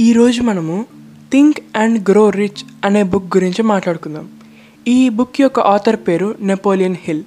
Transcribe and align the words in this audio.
ఈరోజు 0.00 0.42
మనము 0.42 0.86
think 1.32 1.60
and 1.76 2.10
grow 2.10 2.30
rich 2.30 2.64
అనే 2.84 3.02
బుక్ 3.02 3.36
గురించి 3.36 3.62
మాట్లాడుకుందాం. 3.62 4.28
ఈ 4.88 5.08
బుక్ 5.08 5.40
యొక్క 5.40 5.60
ఆథర్ 5.60 5.96
పేరు 5.96 6.34
నెపోలియన్ 6.40 6.96
హిల్ 7.00 7.22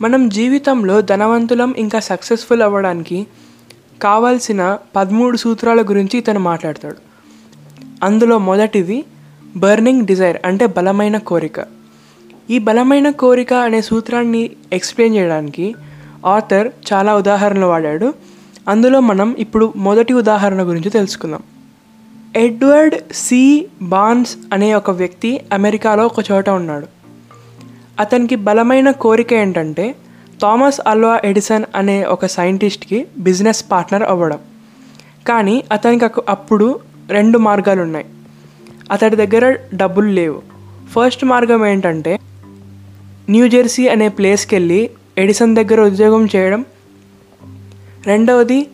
మనం 0.00 0.28
జీవితంలో 0.28 1.00
ధనవంతులం 1.00 1.74
ఇంకా 1.78 2.00
సక్సెస్ఫుల్ 2.00 2.62
అవ్వడానికి 2.62 3.26
కావాల్సిన 4.02 4.78
పదమూడు 4.96 5.36
సూత్రాల 5.36 5.82
గురించి 5.82 6.18
ఇతను 6.18 6.40
మాట్లాడతాడు. 6.40 6.96
అందులో 8.02 8.38
మొదటిది 8.38 9.04
బర్నింగ్ 9.56 10.06
డిజైర్ 10.06 10.36
అంటే 10.44 10.66
బలమైన 10.66 11.18
కోరిక. 11.18 11.64
ఈ 12.50 12.58
బలమైన 12.58 13.10
కోరిక 13.10 13.54
అనే 13.54 13.82
సూత్రాన్ని 13.82 14.50
ఎక్స్ప్లెయిన్ 14.72 15.16
చేయడానికి 15.16 15.74
ఆథర్ 16.26 16.68
చాలా 16.92 17.16
ఉదాహరణలు 17.16 17.66
వాడాడు. 17.66 18.14
అందులో 18.68 19.00
మనం 19.00 19.36
ఇప్పుడు 19.38 19.72
మొదటి 19.76 20.12
ఉదాహరణ 20.12 20.68
గురించి 20.68 20.90
తెలుసుకుందాం. 20.90 21.42
Edward 22.36 22.94
C. 23.12 23.68
బాన్స్ 23.82 24.36
అనే 24.52 24.74
ఒక 24.74 24.90
వ్యక్తి 24.90 25.40
అమెరికాలో 25.52 26.06
ఒక 26.06 26.30
చోట 26.32 26.50
ఉన్నాడు. 26.50 26.86
అతనికి 28.00 28.36
బలమైన 28.36 28.90
కోరిక 28.90 29.32
ఏంటంటే 29.32 29.94
థామస్ 30.42 30.80
అల్వా 30.86 31.20
ఎడిసన్ 31.24 31.64
అనే 31.74 32.04
ఒక 32.04 32.26
సైంటిస్ట్కి 32.26 33.06
బిజినెస్ 33.18 33.64
పార్ట్నర్ 33.72 34.02
అవ్వడం. 34.02 34.38
కానీ 35.28 35.64
అతనికి 35.72 36.20
అప్పుడు 36.28 36.80
రెండు 37.08 37.38
మార్గాలు 37.38 37.82
ఉన్నాయి 37.82 38.06
అతడి 38.92 39.16
దగ్గర 39.16 39.56
డబ్బులు 39.74 40.08
లేవు. 40.08 40.42
ఫస్ట్ 40.90 41.24
మార్గం 41.24 41.66
ఏంటంటే 41.66 42.20
న్యూజెర్సీ 43.30 43.88
అనే 43.88 44.08
ప్లేస్కి 44.08 44.54
వెళ్ళి 44.54 44.90
ఎడిసన్ 45.18 45.56
దగ్గర 45.56 45.80
ఉద్యోగం 45.80 46.28
చేయడం. 46.36 46.64
రెండవది 48.06 48.68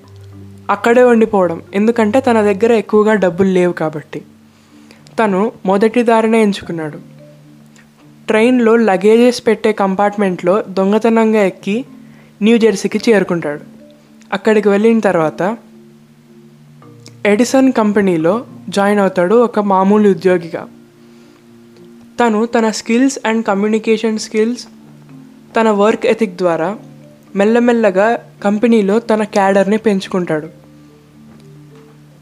అక్కడే 0.71 1.03
ఉండిపోవడం. 1.03 1.63
ఎందుకంటే 1.75 2.21
తన 2.21 2.41
దగ్గర 2.41 2.73
ఎక్కువగా 2.73 3.15
డబ్బులు 3.15 3.49
లేవు 3.49 3.73
కాబట్టి. 3.73 4.23
తను 5.19 5.53
మొదటి 5.67 6.03
దారినే 6.03 6.43
ఎంచుకున్నాడు. 6.43 6.99
ట్రైన్లో 8.27 8.77
లగేజెస్ 8.77 9.47
పెట్టే 9.47 9.73
కంపార్ట్మెంట్లో 9.73 10.65
దొంగతనంగా 10.69 11.45
ఎక్కి 11.45 11.85
న్యూ 12.43 12.59
జెర్సీకి 12.59 13.11
చేరుకుంటాడు. 13.11 13.61
అక్కడికి 14.33 14.69
వెళ్ళిన 14.69 15.01
తర్వాత 15.01 15.57
ఎడిసన్ 17.27 17.73
కంపెనీలో 17.73 18.47
జాయిన్ 18.69 19.01
అవుతాడు 19.01 19.35
ఒక 19.35 19.61
మామూలు 19.61 20.09
ఉద్యోగిగా. 20.09 20.69
తను 22.21 22.47
తన 22.47 22.71
స్కిల్స్ 22.71 23.19
అండ్ 23.27 23.47
కమ్యూనికేషన్ 23.47 24.19
స్కిల్స్ 24.19 24.67
తన 25.61 25.71
వర్క్ 25.71 26.07
ఎథిక్ 26.07 26.37
ద్వారా 26.37 26.79
మెల్లమెల్లగా 27.37 28.31
కంపెనీలో 28.45 28.99
తన 28.99 29.25
క్యాడర్ని 29.25 29.77
పెంచుకుంటాడు. 29.77 30.49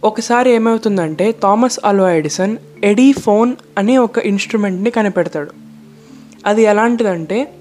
ఒకసారి 0.05 0.51
ఏమవుతుందంటే 0.51 1.33
థామస్ 1.43 1.81
అల్వా 1.85 2.11
ఎడిసన్ 2.11 2.57
ఎడీ 2.85 3.13
ఫోన్ 3.13 3.57
అనే 3.79 3.99
ఒక 3.99 4.19
ఇన్స్ట్రుమెంట్ని 4.19 4.91
కనిపెడతాడు. 4.91 5.51
అది 6.47 6.63
ఎలాంటిదంటే 6.63 7.55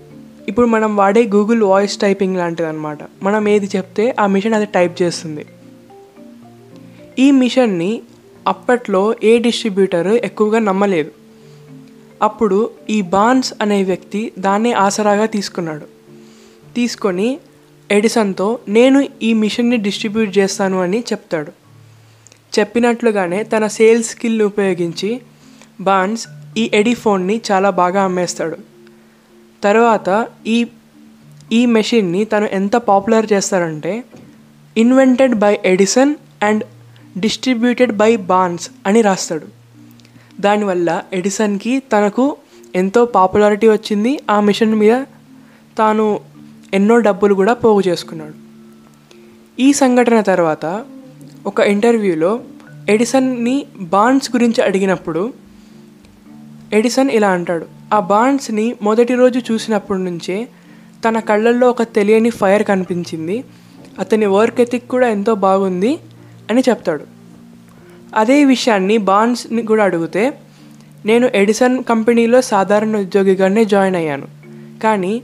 ఇప్పుడు 0.47 0.65
మనం 0.65 0.95
వాడే 0.95 1.27
గూగుల్ 1.27 1.63
వాయిస్ 1.63 1.97
టైపింగ్ 1.97 2.37
లాంటిది 2.37 2.69
అనమాట 2.69 2.99
మనం 3.23 3.47
ఏది 3.47 3.69
చెప్తే 3.75 4.15
ఆ 4.19 4.27
మిషన్ 4.27 4.53
అది 4.53 4.65
టైప్ 4.65 5.01
చేస్తుంది. 5.01 5.45
ఈ 7.19 7.31
మిషన్ని 7.31 8.01
అప్పట్లో 8.47 9.15
ఏ 9.23 9.37
డిస్ట్రిబ్యూటర్ 9.37 10.07
ఎక్కువగా 10.07 10.59
నమ్మలేదు. 10.59 11.18
అప్పుడు 12.21 12.69
ఈ 12.89 13.01
బాన్స్ 13.01 13.53
అనే 13.61 13.83
వ్యక్తి 13.83 14.31
దాన్ని 14.39 14.73
ఆసరాగా 14.73 15.25
తీసుకున్నాడు. 15.25 15.85
తీసుకొని 16.75 17.37
ఎడిసన్తో 17.91 18.59
నేను 18.69 19.07
ఈ 19.23 19.33
మిషన్ని 19.33 19.77
డిస్ట్రిబ్యూట్ 19.77 20.37
చేస్తాను 20.37 20.81
అని 20.81 20.99
చెప్తాడు. 20.99 21.51
చెప్పినట్లుగానే 22.59 23.43
తన 23.43 23.67
సేల్స్ 23.67 24.09
స్కిల్ 24.09 24.41
ఉపయోగించి 24.41 25.21
బాన్స్ 25.81 26.27
ఈ 26.57 26.71
ఎడిఫోన్ని 26.73 27.41
చాలా 27.51 27.69
బాగా 27.69 28.03
అమ్మేస్తాడు. 28.03 28.57
తర్వాత 29.63 30.27
ఈ 30.47 30.67
ఈ 31.51 31.65
మెషిన్ని 31.65 32.25
తను 32.25 32.45
ఎంత 32.45 32.75
పాపులర్ 32.75 33.33
చేస్తారంటే 33.33 34.03
invented 34.77 35.35
by 35.35 35.59
Edison 35.65 36.15
and 36.43 36.63
distributed 37.17 37.91
by 37.91 38.15
Barnes 38.15 38.69
అని 38.85 39.01
రాస్తాడు. 39.01 39.58
దానివల్ల 40.39 41.03
ఎడిసన్కి 41.13 41.79
తనకు 41.79 42.37
ఎంతో 42.75 43.05
పాపులారిటీ 43.05 43.67
వచ్చింది. 43.67 44.19
ఆ 44.29 44.39
మిషన్ 44.39 44.75
మీద 44.75 45.03
తాను 45.77 46.19
ఎన్నో 46.73 46.99
డబ్బులు 46.99 47.33
కూడా 47.33 47.53
పోగు 47.53 47.81
చేసుకున్నాడు. 47.87 48.33
ఈ 49.61 49.73
సంఘటన 49.73 50.21
తర్వాత 50.21 50.85
ఒక 51.45 51.59
ఇంటర్వ్యూలో 51.59 52.39
ఎడిసన్ని 52.89 53.65
బాండ్స్ 53.79 54.31
గురించి 54.35 54.63
అడిగినప్పుడు 54.63 55.33
ఎడిసన్ 56.73 57.11
ఇలా 57.11 57.29
అంటాడు 57.29 57.65
ఆ 57.93 57.99
బాండ్స్ని 57.99 58.75
మొదటి 58.81 59.13
రోజు 59.15 59.39
చూసినప్పటి 59.39 60.01
నుంచే 60.01 60.47
తన 61.07 61.19
కళ్ళల్లో 61.19 61.69
ఒక 61.69 61.83
తెలియని 61.83 62.29
ఫైర్ 62.29 62.63
కనిపించింది. 62.63 63.43
అతని 63.99 64.25
వర్క్ 64.25 64.61
ఎథిక్ 64.61 64.87
కూడా 64.87 65.09
ఎంతో 65.09 65.35
బాగుంది 65.35 65.97
అని 66.49 66.61
చెప్తాడు. 66.69 67.18
అదే 68.15 68.45
విషయాన్ని 68.45 68.97
బాన్స్ని 68.97 69.61
కూడా 69.61 69.83
అడిగితే 69.83 70.39
నేను 71.05 71.29
ఎడిసన్ 71.35 71.83
కంపెనీలో 71.83 72.41
సాధారణ 72.41 72.97
ఉద్యోగిగానే 72.97 73.65
జాయిన్ 73.65 73.95
అయ్యాను. 73.95 74.27
కానీ 74.83 75.21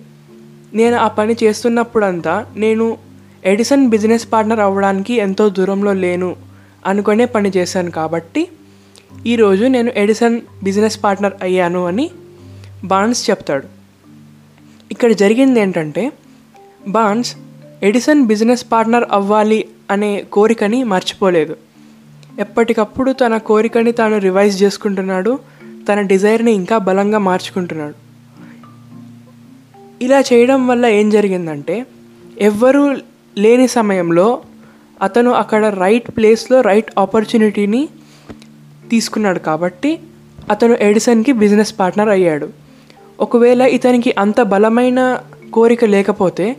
నేను 0.74 0.96
ఆ 0.96 1.08
పని 1.08 1.36
చేస్తున్నప్పుడంతా 1.44 2.46
నేను 2.56 2.98
ఎడిసన్ 3.46 3.90
బిజినెస్ 3.90 4.28
పార్ట్నర్ 4.34 4.60
అవ్వడానికి 4.60 5.14
ఎంతో 5.14 5.50
దూరంలో 5.50 5.94
లేను 5.94 6.36
అనుకునే 6.86 7.26
పని 7.26 7.52
చేశాను 7.58 7.92
కాబట్టి 7.92 8.48
ఈరోజు 9.26 9.66
నేను 9.66 9.92
ఎడిసన్ 9.96 10.42
బిజినెస్ 10.64 11.04
పార్ట్నర్ 11.04 11.34
అయ్యాను 11.42 11.86
అని 11.86 12.12
బాన్స్ 12.84 13.30
చెప్తాడు. 13.30 13.68
ఇక్కడ 14.92 15.12
జరిగింది 15.12 15.60
ఏంటంటే 15.60 16.12
బాన్స్ 16.88 17.36
ఎడిసన్ 17.84 18.26
బిజినెస్ 18.26 18.66
పార్ట్నర్ 18.72 19.04
అవ్వాలి 19.12 19.68
అనే 19.92 20.26
కోరికని 20.32 20.84
మర్చిపోలేదు. 20.84 21.65
ఎప్పటికప్పుడు 22.40 23.12
తన 23.12 23.38
కోరికని 23.38 23.92
తాను 23.92 24.18
రివైజ్ 24.18 24.64
చేసుకుంటున్నాడు 24.64 25.40
తన 25.90 26.02
డిజైర్ని 26.02 26.52
ఇంకా 26.52 26.78
బలంగా 26.78 27.18
మార్చుకుంటున్నాడు. 27.18 27.94
ఇలా 30.04 30.20
చేయడం 30.20 30.68
వల్ల 30.68 30.86
ఏం 30.86 31.10
జరిగిందంటే 31.10 31.86
ఎవ్వరూ 32.42 32.96
లేని 33.38 33.68
సమయంలో 33.68 34.42
అతను 35.02 35.32
అక్కడ 35.32 35.66
రైట్ 35.66 36.12
ప్లేస్లో 36.18 36.62
రైట్ 36.62 36.92
ఆపర్చునిటీని 37.00 37.90
తీసుకున్నాడు 38.90 39.40
కాబట్టి 39.40 40.00
అతను 40.50 40.78
ఎడిసన్కి 40.82 41.32
బిజినెస్ 41.32 41.80
పార్ట్నర్ 41.80 42.10
అయ్యాడు. 42.10 42.50
ఒకవేళ 43.20 43.62
ఇతనికి 43.62 44.16
అంత 44.20 44.42
బలమైన 44.42 45.20
కోరిక 45.54 45.86
లేకపోతే 45.86 46.56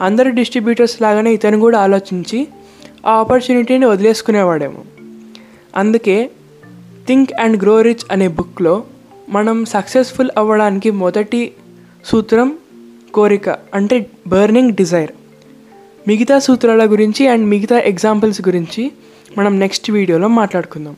అందరు 0.00 0.28
డిస్ట్రిబ్యూటర్స్ 0.28 1.02
లాగానే 1.02 1.32
ఇతను 1.32 1.58
కూడా 1.58 1.78
ఆలోచించి 1.78 2.48
ఆ 3.06 3.12
ఆపర్చునిటీని 3.12 3.86
వదిలేసుకునేవాడేమో. 3.86 4.99
అందుకే 5.76 6.30
థింక్ 7.06 7.32
అండ్ 7.40 7.62
గ్రో 7.62 7.80
రిచ్ 7.80 8.06
అనే 8.10 8.28
బుక్లో 8.28 8.84
మనం 9.28 9.64
సక్సెస్ఫుల్ 9.64 10.30
అవ్వడానికి 10.36 10.90
మొదటి 10.90 11.52
సూత్రం 12.04 12.58
కోరిక 13.14 13.48
అంటే 13.48 14.10
బర్నింగ్ 14.26 14.72
డిజైర్. 14.72 15.12
మిగతా 16.08 16.38
సూత్రాల 16.38 16.90
గురించి 16.90 17.28
అండ్ 17.28 17.46
మిగతా 17.46 17.78
ఎగ్జాంపుల్స్ 17.78 18.40
గురించి 18.48 18.92
మనం 19.38 19.58
నెక్స్ట్ 19.58 19.90
వీడియోలో 19.90 20.28
మాట్లాడుకుందాం. 20.28 20.96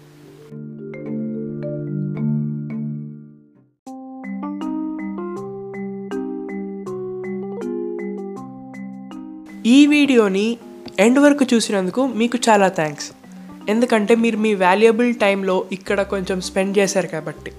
ఈ 9.67 9.87
వీడియోని 9.87 10.57
ఎండ్ 10.99 11.19
వరకు 11.19 11.55
చూసినందుకు 11.55 12.07
మీకు 12.07 12.39
చాలా 12.49 12.69
థ్యాంక్స్. 12.69 13.22
ఎందుకంటే 13.69 14.15
మీరు 14.15 14.37
మీ 14.37 14.55
వాల్యుయబుల్ 14.55 15.15
టైంలో 15.15 15.65
ఇక్కడ 15.73 16.03
కొంచెం 16.03 16.41
స్పెండ్ 16.41 16.79
చేశారు 16.79 17.07
కాబట్టి. 17.07 17.53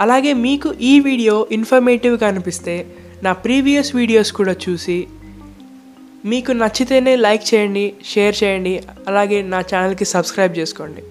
అలాగే 0.00 0.32
మీకు 0.32 0.74
ఈ 0.80 1.00
వీడియో 1.00 1.46
ఇన్ఫర్మేటివ్గా 1.52 2.28
అనిపిస్తే 2.28 2.74
నా 3.22 3.32
ప్రీవియస్ 3.32 3.96
వీడియోస్ 3.96 4.32
కూడా 4.32 4.54
చూసి 4.66 4.98
మీకు 6.30 6.52
నచ్చితేనే 6.52 7.16
లైక్ 7.16 7.54
చేయండి 7.54 7.92
షేర్ 8.04 8.36
చేయండి 8.42 8.74
అలాగే 9.08 9.42
నా 9.42 9.60
ఛానల్కి 9.60 10.04
సబ్స్క్రైబ్ 10.04 10.58
చేసుకోండి. 10.58 11.02